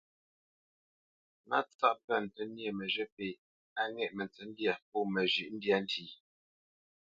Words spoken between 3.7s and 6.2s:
á ŋɛ̂ʼ mətsə̌ndyâ pó məzhyə́ ndyâ ntí.